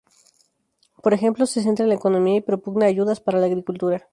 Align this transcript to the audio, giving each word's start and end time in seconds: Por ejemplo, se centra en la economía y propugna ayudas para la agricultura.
Por 1.03 1.13
ejemplo, 1.13 1.45
se 1.45 1.61
centra 1.61 1.83
en 1.85 1.89
la 1.89 1.95
economía 1.95 2.37
y 2.37 2.41
propugna 2.41 2.87
ayudas 2.87 3.19
para 3.19 3.37
la 3.37 3.45
agricultura. 3.45 4.07